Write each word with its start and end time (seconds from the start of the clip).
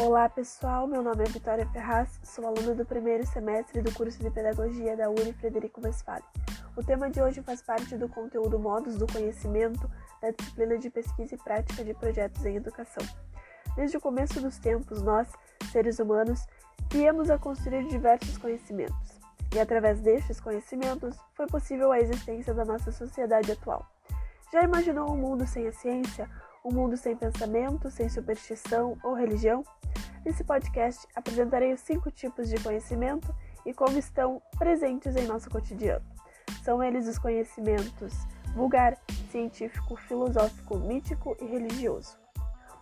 Olá 0.00 0.28
pessoal, 0.28 0.86
meu 0.86 1.02
nome 1.02 1.24
é 1.24 1.26
Vitória 1.26 1.66
Ferraz, 1.70 2.20
sou 2.22 2.46
aluna 2.46 2.72
do 2.72 2.86
primeiro 2.86 3.26
semestre 3.26 3.82
do 3.82 3.92
curso 3.92 4.20
de 4.20 4.30
Pedagogia 4.30 4.96
da 4.96 5.10
Uni 5.10 5.32
Frederico 5.32 5.80
Westphalen. 5.84 6.22
O 6.76 6.84
tema 6.84 7.10
de 7.10 7.20
hoje 7.20 7.42
faz 7.42 7.60
parte 7.60 7.96
do 7.96 8.08
conteúdo 8.08 8.60
Modos 8.60 8.96
do 8.96 9.08
Conhecimento 9.08 9.90
da 10.22 10.30
disciplina 10.30 10.78
de 10.78 10.88
Pesquisa 10.88 11.34
e 11.34 11.38
Prática 11.38 11.82
de 11.82 11.94
Projetos 11.94 12.46
em 12.46 12.54
Educação. 12.54 13.04
Desde 13.74 13.96
o 13.96 14.00
começo 14.00 14.40
dos 14.40 14.56
tempos, 14.60 15.02
nós, 15.02 15.28
seres 15.72 15.98
humanos, 15.98 16.46
viemos 16.92 17.28
a 17.28 17.36
construir 17.36 17.84
diversos 17.88 18.38
conhecimentos, 18.38 19.18
e 19.52 19.58
através 19.58 20.00
destes 20.00 20.38
conhecimentos 20.38 21.16
foi 21.34 21.48
possível 21.48 21.90
a 21.90 21.98
existência 21.98 22.54
da 22.54 22.64
nossa 22.64 22.92
sociedade 22.92 23.50
atual. 23.50 23.84
Já 24.52 24.62
imaginou 24.62 25.10
um 25.10 25.16
mundo 25.16 25.44
sem 25.44 25.66
a 25.66 25.72
ciência? 25.72 26.30
Um 26.68 26.70
mundo 26.70 26.98
sem 26.98 27.16
pensamento, 27.16 27.90
sem 27.90 28.10
superstição 28.10 28.98
ou 29.02 29.14
religião? 29.14 29.64
Nesse 30.22 30.44
podcast 30.44 31.08
apresentarei 31.16 31.72
os 31.72 31.80
cinco 31.80 32.10
tipos 32.10 32.46
de 32.46 32.62
conhecimento 32.62 33.34
e 33.64 33.72
como 33.72 33.96
estão 33.98 34.42
presentes 34.58 35.16
em 35.16 35.26
nosso 35.26 35.48
cotidiano. 35.48 36.04
São 36.62 36.84
eles 36.84 37.08
os 37.08 37.18
conhecimentos 37.18 38.12
vulgar, 38.54 38.98
científico, 39.30 39.96
filosófico, 39.96 40.76
mítico 40.76 41.34
e 41.40 41.46
religioso. 41.46 42.18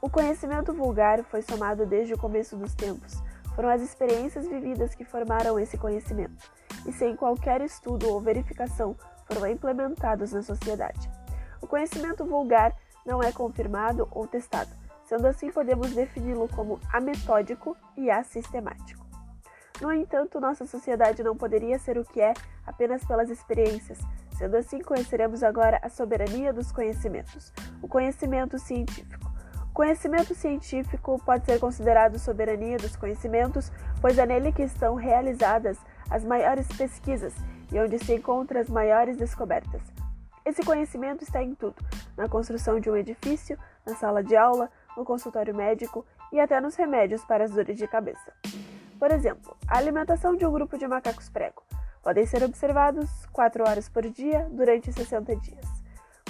O 0.03 0.11
conhecimento 0.11 0.75
vulgar 0.75 1.23
foi 1.23 1.43
somado 1.43 1.87
desde 1.87 2.13
o 2.13 2.19
começo 2.19 2.57
dos 2.57 2.75
tempos. 2.75 3.23
Foram 3.55 3.69
as 3.69 3.83
experiências 3.83 4.49
vividas 4.49 4.97
que 4.97 5.05
formaram 5.05 5.61
esse 5.61 5.79
conhecimento, 5.79 6.51
e 6.85 6.93
sem 6.93 7.15
qualquer 7.15 7.61
estudo 7.61 8.09
ou 8.09 8.21
verificação 8.21 8.97
foram 9.27 9.47
implementados 9.47 10.33
na 10.33 10.43
sociedade. 10.43 11.09
O 11.63 11.69
conhecimento 11.69 12.25
vulgar 12.25 12.75
não 13.07 13.23
é 13.23 13.31
confirmado 13.31 14.09
ou 14.11 14.27
testado, 14.27 14.71
sendo 15.05 15.27
assim 15.27 15.51
podemos 15.51 15.95
defini-lo 15.95 16.49
como 16.49 16.81
ametódico 16.93 17.77
e 17.97 18.11
assistemático. 18.11 19.07
No 19.81 19.93
entanto, 19.93 20.41
nossa 20.41 20.67
sociedade 20.67 21.23
não 21.23 21.37
poderia 21.37 21.79
ser 21.79 21.99
o 21.99 22.05
que 22.05 22.21
é 22.21 22.33
apenas 22.67 23.05
pelas 23.05 23.31
experiências, 23.31 23.99
sendo 24.37 24.57
assim 24.57 24.81
conheceremos 24.81 25.43
agora 25.43 25.79
a 25.83 25.89
soberania 25.89 26.53
dos 26.53 26.73
conhecimentos, 26.73 27.53
o 27.83 27.89
conhecimento 27.89 28.59
científico. 28.59 29.31
O 29.71 29.75
conhecimento 29.77 30.35
científico 30.35 31.21
pode 31.25 31.45
ser 31.45 31.61
considerado 31.61 32.19
soberania 32.19 32.79
dos 32.79 32.97
conhecimentos, 32.97 33.71
pois 34.01 34.17
é 34.17 34.25
nele 34.25 34.51
que 34.51 34.63
estão 34.63 34.95
realizadas 34.95 35.79
as 36.11 36.25
maiores 36.25 36.67
pesquisas 36.69 37.35
e 37.71 37.79
onde 37.79 37.99
se 37.99 38.15
encontram 38.15 38.61
as 38.61 38.71
maiores 38.71 39.19
descobertas. 39.19 39.83
Esse 40.47 40.63
conhecimento 40.63 41.25
está 41.25 41.43
em 41.43 41.57
tudo: 41.57 41.75
na 42.17 42.29
construção 42.29 42.79
de 42.79 42.89
um 42.89 42.97
edifício, 42.97 43.59
na 43.85 43.97
sala 43.97 44.23
de 44.23 44.37
aula, 44.37 44.71
no 44.97 45.05
consultório 45.05 45.53
médico 45.53 46.07
e 46.33 46.39
até 46.39 46.61
nos 46.61 46.77
remédios 46.77 47.25
para 47.25 47.45
as 47.45 47.51
dores 47.51 47.77
de 47.77 47.89
cabeça. 47.89 48.33
Por 48.97 49.11
exemplo, 49.11 49.57
a 49.67 49.77
alimentação 49.77 50.37
de 50.37 50.47
um 50.47 50.53
grupo 50.53 50.79
de 50.79 50.87
macacos 50.87 51.29
prego 51.29 51.63
podem 52.01 52.25
ser 52.25 52.45
observados 52.45 53.27
4 53.33 53.69
horas 53.69 53.89
por 53.89 54.09
dia 54.09 54.49
durante 54.53 54.93
60 54.93 55.35
dias. 55.37 55.67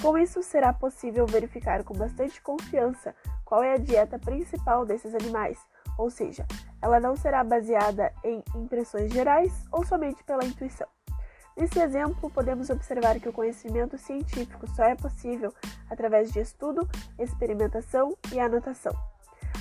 Com 0.01 0.17
isso, 0.17 0.41
será 0.41 0.73
possível 0.73 1.27
verificar 1.27 1.83
com 1.83 1.93
bastante 1.93 2.41
confiança 2.41 3.15
qual 3.45 3.63
é 3.63 3.73
a 3.73 3.77
dieta 3.77 4.17
principal 4.17 4.83
desses 4.83 5.13
animais, 5.13 5.59
ou 5.97 6.09
seja, 6.09 6.45
ela 6.81 6.99
não 6.99 7.15
será 7.15 7.43
baseada 7.43 8.11
em 8.23 8.43
impressões 8.55 9.11
gerais 9.11 9.53
ou 9.71 9.85
somente 9.85 10.23
pela 10.23 10.43
intuição. 10.43 10.87
Nesse 11.57 11.79
exemplo, 11.79 12.29
podemos 12.29 12.69
observar 12.69 13.19
que 13.19 13.27
o 13.27 13.33
conhecimento 13.33 13.97
científico 13.97 14.69
só 14.75 14.83
é 14.83 14.95
possível 14.95 15.51
através 15.89 16.31
de 16.31 16.39
estudo, 16.39 16.87
experimentação 17.17 18.15
e 18.31 18.39
anotação. 18.39 18.93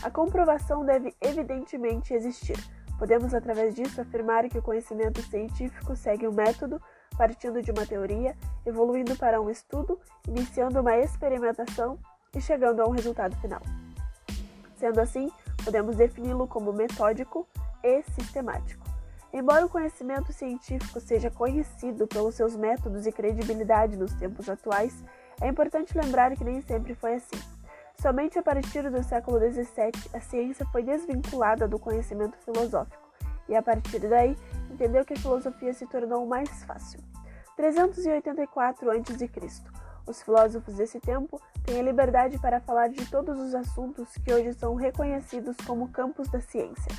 A 0.03 0.11
comprovação 0.11 0.85
deve 0.85 1.15
evidentemente 1.23 2.13
existir. 2.13 2.59
Podemos, 2.99 3.33
através 3.33 3.75
disso, 3.75 3.99
afirmar 3.99 4.47
que 4.49 4.59
o 4.59 4.63
conhecimento 4.63 5.23
científico 5.23 5.97
segue 5.97 6.29
um 6.29 6.33
método, 6.33 6.81
partindo 7.17 7.63
de 7.63 7.71
uma 7.71 7.87
teoria, 7.87 8.37
evoluindo 8.67 9.17
para 9.17 9.41
um 9.41 9.49
estudo, 9.49 9.99
iniciando 10.29 10.81
uma 10.81 10.99
experimentação 10.99 11.99
e 12.35 12.41
chegando 12.43 12.81
a 12.83 12.87
um 12.87 12.91
resultado 12.91 13.35
final. 13.37 13.63
Sendo 14.77 15.01
assim, 15.01 15.31
podemos 15.65 15.97
defini-lo 15.97 16.47
como 16.47 16.75
metódico 16.75 17.49
e 17.83 18.03
sistemático. 18.03 18.96
Embora 19.33 19.67
o 19.67 19.69
conhecimento 19.69 20.33
científico 20.33 21.01
seja 21.01 21.31
conhecido 21.31 22.07
pelos 22.07 22.35
seus 22.35 22.57
métodos 22.57 23.07
e 23.07 23.13
credibilidade 23.13 23.97
nos 23.97 24.13
tempos 24.15 24.49
atuais, 24.49 25.05
é 25.41 25.49
importante 25.49 25.97
lembrar 25.97 26.35
que 26.37 26.45
nem 26.45 26.61
sempre 26.63 26.95
foi 26.95 27.15
assim. 27.15 27.39
Somente 28.01 28.39
a 28.39 28.43
partir 28.43 28.91
do 28.91 29.03
século 29.03 29.39
XVII 29.39 29.93
a 30.15 30.21
ciência 30.21 30.67
foi 30.67 30.83
desvinculada 30.83 31.67
do 31.67 31.79
conhecimento 31.79 32.37
filosófico, 32.39 33.03
e 33.49 33.55
a 33.55 33.63
partir 33.63 33.99
daí 34.01 34.37
entendeu 34.71 35.05
que 35.05 35.15
a 35.15 35.19
filosofia 35.19 35.73
se 35.73 35.87
tornou 35.87 36.27
mais 36.27 36.65
fácil. 36.65 37.01
384 37.57 38.91
a.C. 38.91 39.31
Os 40.07 40.23
filósofos 40.23 40.75
desse 40.77 41.01
tempo 41.01 41.41
têm 41.65 41.81
a 41.81 41.83
liberdade 41.83 42.39
para 42.39 42.61
falar 42.61 42.89
de 42.89 43.05
todos 43.11 43.39
os 43.39 43.55
assuntos 43.55 44.13
que 44.19 44.33
hoje 44.33 44.53
são 44.53 44.75
reconhecidos 44.75 45.57
como 45.67 45.89
campos 45.89 46.29
da 46.29 46.41
ciência, 46.41 46.93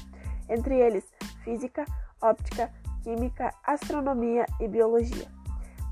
entre 0.50 0.78
eles 0.78 1.06
física, 1.44 1.86
óptica, 2.22 2.72
química, 3.04 3.54
astronomia 3.64 4.46
e 4.60 4.68
biologia. 4.68 5.28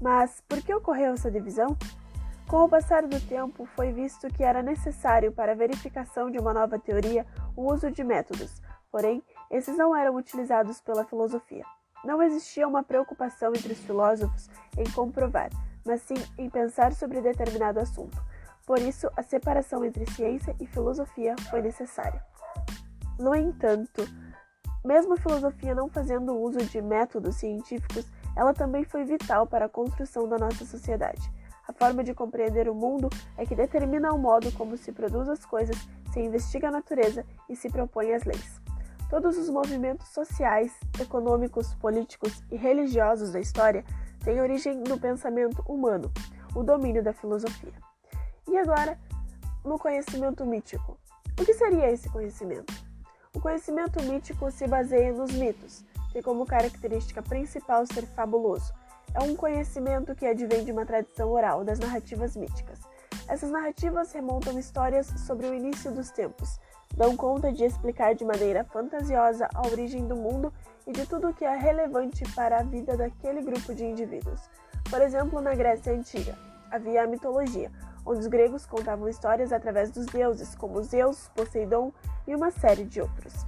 Mas 0.02 0.42
por 0.48 0.62
que 0.62 0.74
ocorreu 0.74 1.14
essa 1.14 1.32
divisão? 1.32 1.78
Com 2.48 2.64
o 2.64 2.70
passar 2.70 3.08
do 3.08 3.20
tempo, 3.28 3.66
foi 3.76 3.92
visto 3.92 4.28
que 4.28 4.44
era 4.44 4.62
necessário 4.62 5.32
para 5.32 5.54
a 5.54 5.56
verificação 5.56 6.30
de 6.30 6.38
uma 6.38 6.54
nova 6.54 6.78
teoria 6.78 7.26
o 7.56 7.72
uso 7.72 7.90
de 7.90 8.04
métodos, 8.04 8.62
porém, 8.92 9.24
esses 9.50 9.76
não 9.76 9.96
eram 9.96 10.16
utilizados 10.16 10.80
pela 10.80 11.06
filosofia. 11.06 11.66
Não 12.04 12.22
existia 12.22 12.68
uma 12.68 12.84
preocupação 12.84 13.50
entre 13.50 13.74
os 13.74 13.80
filósofos 13.80 14.48
em 14.78 14.84
comprovar, 14.92 15.50
mas 15.84 16.02
sim 16.02 16.16
em 16.38 16.50
pensar 16.50 16.94
sobre 16.94 17.20
determinado 17.20 17.80
assunto. 17.80 18.22
Por 18.66 18.80
isso, 18.80 19.10
a 19.16 19.24
separação 19.24 19.84
entre 19.84 20.06
ciência 20.12 20.56
e 20.60 20.68
filosofia 20.68 21.36
foi 21.50 21.62
necessária. 21.62 22.24
No 23.18 23.34
entanto, 23.36 24.08
mesmo 24.86 25.14
a 25.14 25.18
filosofia 25.18 25.74
não 25.74 25.90
fazendo 25.90 26.38
uso 26.38 26.60
de 26.60 26.82
métodos 26.82 27.36
científicos, 27.36 28.06
ela 28.36 28.54
também 28.54 28.84
foi 28.84 29.04
vital 29.04 29.48
para 29.48 29.66
a 29.66 29.70
construção 29.70 30.28
da 30.28 30.38
nossa 30.38 30.64
sociedade. 30.66 31.32
A 31.68 31.74
forma 31.74 32.04
de 32.04 32.14
compreender 32.14 32.70
o 32.70 32.76
mundo 32.76 33.10
é 33.36 33.46
que 33.46 33.56
determina 33.56 34.14
o 34.14 34.20
modo 34.20 34.52
como 34.52 34.78
se 34.78 34.92
produz 34.92 35.28
as 35.28 35.44
coisas, 35.44 35.76
se 36.14 36.20
investiga 36.20 36.68
a 36.68 36.72
natureza 36.72 37.26
e 37.50 37.56
se 37.56 37.70
propõe 37.70 38.14
as 38.14 38.24
leis. 38.24 38.62
Todos 39.10 39.38
os 39.38 39.50
movimentos 39.50 40.08
sociais, 40.10 40.72
econômicos, 41.00 41.74
políticos 41.76 42.44
e 42.52 42.56
religiosos 42.56 43.32
da 43.32 43.40
história 43.40 43.84
têm 44.24 44.40
origem 44.40 44.84
no 44.88 45.00
pensamento 45.00 45.64
humano, 45.68 46.12
o 46.56 46.62
domínio 46.62 47.04
da 47.04 47.14
filosofia. 47.14 47.74
E 48.48 48.58
agora, 48.58 49.00
no 49.64 49.80
conhecimento 49.80 50.46
mítico. 50.46 50.98
O 51.40 51.44
que 51.44 51.54
seria 51.54 51.92
esse 51.92 52.10
conhecimento? 52.10 52.85
O 53.36 53.40
conhecimento 53.42 54.02
mítico 54.02 54.50
se 54.50 54.66
baseia 54.66 55.12
nos 55.12 55.34
mitos, 55.34 55.84
tem 56.14 56.22
como 56.22 56.46
característica 56.46 57.22
principal 57.22 57.86
ser 57.86 58.06
fabuloso. 58.08 58.74
É 59.14 59.20
um 59.20 59.36
conhecimento 59.36 60.16
que 60.16 60.26
advém 60.26 60.64
de 60.64 60.72
uma 60.72 60.86
tradição 60.86 61.30
oral 61.30 61.64
das 61.66 61.78
narrativas 61.78 62.38
míticas. 62.38 62.80
Essas 63.28 63.52
narrativas 63.52 64.14
remontam 64.14 64.58
histórias 64.58 65.08
sobre 65.28 65.48
o 65.48 65.54
início 65.54 65.92
dos 65.92 66.12
tempos, 66.12 66.60
dão 66.96 67.18
conta 67.18 67.52
de 67.52 67.66
explicar 67.66 68.16
de 68.16 68.24
maneira 68.24 68.64
fantasiosa 68.64 69.50
a 69.54 69.68
origem 69.68 70.08
do 70.08 70.16
mundo 70.16 70.54
e 70.88 70.94
de 70.94 71.06
tudo 71.06 71.30
o 71.30 71.34
que 71.34 71.44
é 71.44 71.58
relevante 71.58 72.24
para 72.34 72.60
a 72.60 72.64
vida 72.64 72.96
daquele 72.96 73.42
grupo 73.42 73.76
de 73.76 73.84
indivíduos. 73.84 74.50
Por 74.90 75.02
exemplo, 75.02 75.42
na 75.42 75.54
Grécia 75.54 75.92
Antiga, 75.92 76.38
havia 76.72 77.04
a 77.04 77.08
mitologia, 77.08 77.70
os 78.06 78.28
gregos 78.28 78.66
contavam 78.66 79.10
histórias 79.10 79.52
através 79.52 79.90
dos 79.92 80.06
deuses, 80.06 80.56
como 80.56 80.82
Zeus, 80.84 81.28
Poseidon 81.30 81.92
e 82.28 82.36
uma 82.36 82.52
série 82.52 82.86
de 82.86 83.02
outros. 83.02 83.46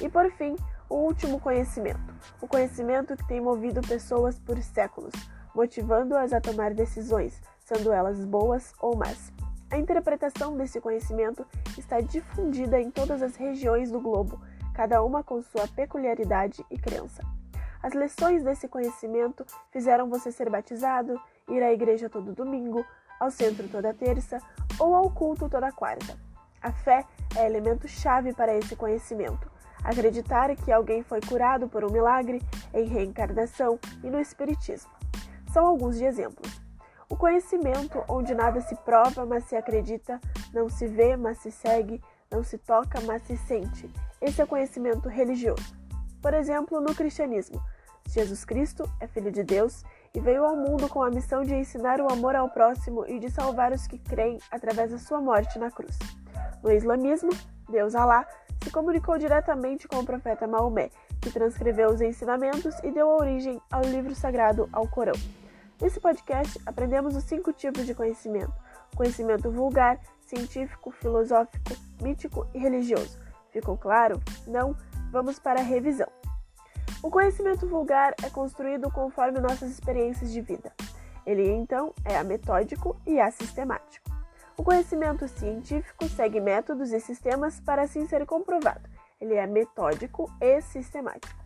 E 0.00 0.08
por 0.08 0.30
fim, 0.32 0.56
o 0.88 0.94
último 0.94 1.40
conhecimento, 1.40 2.14
o 2.40 2.46
conhecimento 2.46 3.16
que 3.16 3.26
tem 3.26 3.40
movido 3.40 3.80
pessoas 3.80 4.38
por 4.38 4.56
séculos, 4.62 5.12
motivando-as 5.54 6.32
a 6.32 6.40
tomar 6.40 6.72
decisões, 6.72 7.42
sendo 7.58 7.92
elas 7.92 8.24
boas 8.24 8.72
ou 8.80 8.96
más. 8.96 9.32
A 9.70 9.76
interpretação 9.76 10.56
desse 10.56 10.80
conhecimento 10.80 11.44
está 11.76 12.00
difundida 12.00 12.80
em 12.80 12.90
todas 12.90 13.20
as 13.22 13.36
regiões 13.36 13.90
do 13.90 14.00
globo, 14.00 14.40
cada 14.72 15.02
uma 15.02 15.22
com 15.22 15.42
sua 15.42 15.68
peculiaridade 15.68 16.64
e 16.70 16.78
crença. 16.78 17.22
As 17.82 17.92
lições 17.92 18.42
desse 18.42 18.66
conhecimento 18.66 19.44
fizeram 19.70 20.08
você 20.08 20.32
ser 20.32 20.48
batizado, 20.48 21.20
ir 21.48 21.62
à 21.62 21.72
igreja 21.72 22.08
todo 22.08 22.32
domingo, 22.32 22.84
ao 23.18 23.30
centro 23.30 23.68
toda 23.68 23.94
terça 23.94 24.38
ou 24.78 24.94
ao 24.94 25.10
culto 25.10 25.48
toda 25.48 25.72
quarta. 25.72 26.16
A 26.60 26.72
fé 26.72 27.04
é 27.36 27.46
elemento 27.46 27.86
chave 27.86 28.32
para 28.32 28.54
esse 28.56 28.74
conhecimento. 28.74 29.50
Acreditar 29.82 30.54
que 30.56 30.72
alguém 30.72 31.02
foi 31.02 31.20
curado 31.20 31.68
por 31.68 31.84
um 31.84 31.90
milagre, 31.90 32.42
em 32.74 32.84
reencarnação 32.84 33.78
e 34.02 34.10
no 34.10 34.20
espiritismo. 34.20 34.90
São 35.52 35.66
alguns 35.66 35.96
de 35.96 36.04
exemplos. 36.04 36.60
O 37.08 37.16
conhecimento, 37.16 38.04
onde 38.08 38.34
nada 38.34 38.60
se 38.60 38.74
prova, 38.76 39.24
mas 39.24 39.44
se 39.44 39.56
acredita, 39.56 40.20
não 40.52 40.68
se 40.68 40.86
vê, 40.86 41.16
mas 41.16 41.38
se 41.38 41.50
segue, 41.50 42.02
Não 42.30 42.44
se 42.44 42.58
toca, 42.58 43.00
mas 43.00 43.22
se 43.22 43.38
sente. 43.38 43.90
Esse 44.20 44.42
é 44.42 44.46
conhecimento 44.46 45.08
religioso. 45.08 45.74
Por 46.20 46.34
exemplo, 46.34 46.78
no 46.78 46.94
cristianismo, 46.94 47.58
Jesus 48.06 48.44
Cristo 48.44 48.84
é 49.00 49.06
Filho 49.06 49.32
de 49.32 49.42
Deus 49.42 49.82
e 50.18 50.20
veio 50.20 50.44
ao 50.44 50.56
mundo 50.56 50.88
com 50.88 51.00
a 51.00 51.10
missão 51.10 51.44
de 51.44 51.54
ensinar 51.54 52.00
o 52.00 52.12
amor 52.12 52.34
ao 52.34 52.48
próximo 52.48 53.06
e 53.06 53.20
de 53.20 53.30
salvar 53.30 53.70
os 53.72 53.86
que 53.86 54.00
creem 54.00 54.40
através 54.50 54.90
da 54.90 54.98
sua 54.98 55.20
morte 55.20 55.60
na 55.60 55.70
cruz. 55.70 55.96
No 56.60 56.72
islamismo, 56.72 57.30
Deus 57.70 57.94
Alá 57.94 58.26
se 58.60 58.68
comunicou 58.68 59.16
diretamente 59.16 59.86
com 59.86 60.00
o 60.00 60.04
profeta 60.04 60.44
Maomé, 60.44 60.90
que 61.20 61.30
transcreveu 61.30 61.90
os 61.90 62.00
ensinamentos 62.00 62.74
e 62.82 62.90
deu 62.90 63.06
origem 63.06 63.62
ao 63.70 63.82
livro 63.82 64.12
sagrado 64.12 64.68
ao 64.72 64.88
Corão. 64.88 65.14
Nesse 65.80 66.00
podcast, 66.00 66.60
aprendemos 66.66 67.14
os 67.14 67.22
cinco 67.22 67.52
tipos 67.52 67.86
de 67.86 67.94
conhecimento: 67.94 68.52
conhecimento 68.96 69.52
vulgar, 69.52 70.00
científico, 70.26 70.90
filosófico, 70.90 71.76
mítico 72.02 72.44
e 72.52 72.58
religioso. 72.58 73.20
Ficou 73.52 73.78
claro? 73.78 74.20
Não? 74.48 74.74
Vamos 75.12 75.38
para 75.38 75.60
a 75.60 75.64
revisão. 75.64 76.08
O 77.00 77.10
conhecimento 77.10 77.64
vulgar 77.64 78.12
é 78.24 78.28
construído 78.28 78.90
conforme 78.90 79.38
nossas 79.38 79.70
experiências 79.70 80.32
de 80.32 80.40
vida. 80.40 80.72
Ele, 81.24 81.48
então, 81.48 81.94
é 82.04 82.16
ametódico 82.16 83.00
e 83.06 83.20
assistemático. 83.20 84.10
O 84.56 84.64
conhecimento 84.64 85.28
científico 85.28 86.08
segue 86.08 86.40
métodos 86.40 86.90
e 86.90 86.98
sistemas 86.98 87.60
para 87.60 87.82
assim 87.82 88.04
ser 88.06 88.26
comprovado. 88.26 88.88
Ele 89.20 89.34
é 89.34 89.46
metódico 89.46 90.28
e 90.40 90.60
sistemático. 90.60 91.40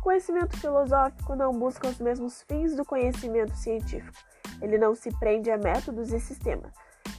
O 0.00 0.02
conhecimento 0.02 0.58
filosófico 0.58 1.36
não 1.36 1.52
busca 1.52 1.86
os 1.86 2.00
mesmos 2.00 2.42
fins 2.42 2.74
do 2.74 2.84
conhecimento 2.84 3.54
científico. 3.54 4.18
Ele 4.60 4.78
não 4.78 4.96
se 4.96 5.16
prende 5.20 5.48
a 5.48 5.56
métodos 5.56 6.12
e 6.12 6.18
sistemas. 6.18 6.72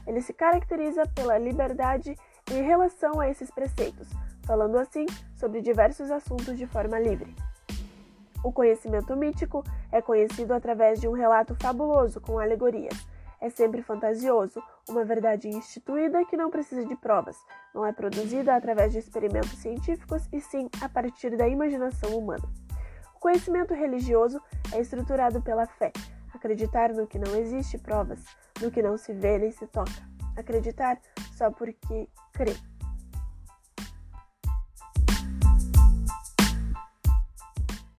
Ele 0.05 0.21
se 0.21 0.33
caracteriza 0.33 1.05
pela 1.15 1.37
liberdade 1.37 2.13
em 2.51 2.61
relação 2.61 3.21
a 3.21 3.29
esses 3.29 3.49
preceitos, 3.49 4.09
falando 4.45 4.77
assim 4.77 5.05
sobre 5.37 5.61
diversos 5.61 6.11
assuntos 6.11 6.57
de 6.57 6.67
forma 6.67 6.99
livre. 6.99 7.33
O 8.44 8.51
conhecimento 8.51 9.15
mítico 9.15 9.63
é 9.91 10.01
conhecido 10.01 10.53
através 10.53 11.00
de 11.00 11.07
um 11.07 11.12
relato 11.12 11.56
fabuloso 11.56 12.21
com 12.21 12.39
alegorias. 12.39 12.95
É 13.41 13.50
sempre 13.50 13.81
fantasioso, 13.81 14.62
uma 14.89 15.06
verdade 15.06 15.47
instituída 15.47 16.25
que 16.25 16.36
não 16.36 16.50
precisa 16.50 16.86
de 16.86 16.95
provas, 16.95 17.38
não 17.74 17.86
é 17.86 17.94
produzida 17.94 18.53
através 18.53 18.91
de 18.91 19.00
experimentos 19.00 19.57
científicos 19.57 20.27
e 20.31 20.41
sim 20.41 20.69
a 20.81 20.89
partir 20.89 21.38
da 21.38 21.47
imaginação 21.47 22.18
humana. 22.18 22.44
O 23.15 23.19
conhecimento 23.19 23.74
religioso 23.74 24.41
é 24.74 24.80
estruturado 24.80 25.41
pela 25.41 25.65
fé, 25.65 25.91
acreditar 26.33 26.94
no 26.94 27.07
que 27.07 27.19
não 27.19 27.36
existe 27.36 27.77
provas, 27.77 28.24
no 28.62 28.71
que 28.71 28.81
não 28.81 28.97
se 28.97 29.13
vê 29.13 29.38
nem 29.38 29.51
se 29.51 29.68
toca, 29.68 29.91
acreditar 30.38 31.00
só 31.33 31.50
porque 31.50 32.09
crê. 32.33 32.56